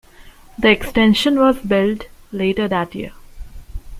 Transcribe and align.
The 0.57 0.69
extension 0.71 1.39
was 1.39 1.59
built 1.59 2.07
later 2.31 2.67
that 2.67 2.95
year. 2.95 3.11